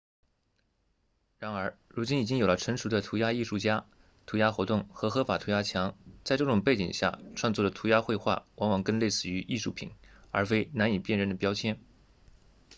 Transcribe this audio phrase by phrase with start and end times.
[1.37, 3.85] 然而如今已经有了成熟的涂鸦艺术家
[4.25, 9.91] 涂鸦活动和合法涂鸦墙在这种背景下创作的涂鸦绘画往往更类似于艺术品
[10.31, 11.79] 而非难以辨认的标签